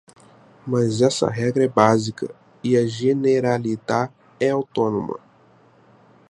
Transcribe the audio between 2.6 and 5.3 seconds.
e a Generalitat é autônoma.